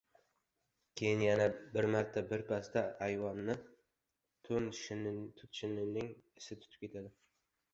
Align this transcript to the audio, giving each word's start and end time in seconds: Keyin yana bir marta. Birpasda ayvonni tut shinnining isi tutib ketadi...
Keyin 1.01 1.19
yana 1.25 1.45
bir 1.75 1.83
marta. 1.95 2.23
Birpasda 2.31 2.83
ayvonni 3.09 3.57
tut 4.49 4.81
shinnining 5.59 6.11
isi 6.41 6.63
tutib 6.65 6.83
ketadi... 6.87 7.13